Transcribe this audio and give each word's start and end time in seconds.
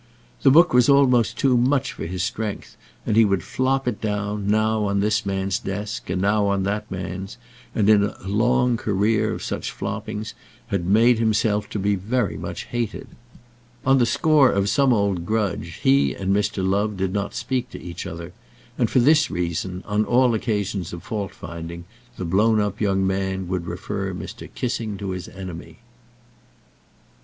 This 0.41 0.51
book 0.51 0.73
was 0.73 0.89
almost 0.89 1.37
too 1.37 1.55
much 1.55 1.93
for 1.93 2.07
his 2.07 2.23
strength, 2.23 2.75
and 3.05 3.15
he 3.15 3.23
would 3.23 3.43
flop 3.43 3.87
it 3.87 4.01
down, 4.01 4.47
now 4.47 4.85
on 4.85 4.99
this 4.99 5.27
man's 5.27 5.59
desk 5.59 6.09
and 6.09 6.19
now 6.23 6.47
on 6.47 6.63
that 6.63 6.89
man's, 6.89 7.37
and 7.75 7.87
in 7.87 8.05
a 8.05 8.17
long 8.27 8.77
career 8.77 9.31
of 9.31 9.43
such 9.43 9.69
floppings 9.69 10.33
had 10.69 10.87
made 10.87 11.19
himself 11.19 11.69
to 11.69 11.77
be 11.77 11.93
very 11.93 12.35
much 12.35 12.63
hated. 12.63 13.09
On 13.85 13.99
the 13.99 14.07
score 14.07 14.49
of 14.51 14.69
some 14.69 14.91
old 14.91 15.23
grudge 15.23 15.81
he 15.83 16.15
and 16.15 16.35
Mr. 16.35 16.67
Love 16.67 16.97
did 16.97 17.13
not 17.13 17.35
speak 17.35 17.69
to 17.69 17.79
each 17.79 18.07
other; 18.07 18.33
and 18.79 18.89
for 18.89 18.97
this 18.97 19.29
reason, 19.29 19.83
on 19.85 20.03
all 20.05 20.33
occasions 20.33 20.93
of 20.93 21.03
fault 21.03 21.31
finding, 21.35 21.83
the 22.17 22.25
blown 22.25 22.59
up 22.59 22.81
young 22.81 23.05
man 23.05 23.47
would 23.47 23.67
refer 23.67 24.15
Mr. 24.15 24.49
Kissing 24.55 24.97
to 24.97 25.11
his 25.11 25.27
enemy. 25.27 25.77